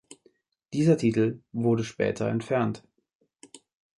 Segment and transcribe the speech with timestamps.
[0.73, 2.81] Dieser Titel wurde später entfernt.